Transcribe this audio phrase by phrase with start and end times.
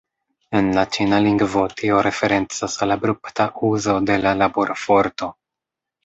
[0.59, 5.29] En la Ĉina lingvo, tio referencas al abrupta uzo de la laborforto.